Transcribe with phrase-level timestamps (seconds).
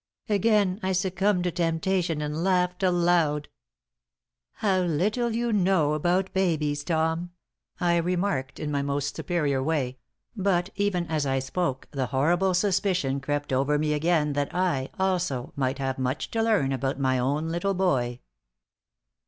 [0.29, 3.49] Again I succumbed to temptation and laughed aloud.
[4.53, 7.33] "How little you know about babies, Tom,"
[7.79, 9.99] I remarked, in my most superior way;
[10.35, 15.53] but even as I spoke the horrible suspicion crept over me again that I, also,
[15.55, 18.21] might have much to learn about my own little boy.